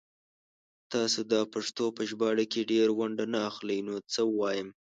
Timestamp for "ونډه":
2.99-3.25